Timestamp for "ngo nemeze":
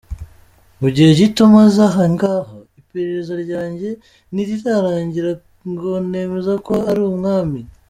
5.71-6.53